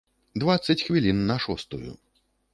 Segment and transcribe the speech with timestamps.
[0.43, 1.91] Дваццаць хвілін на шостую.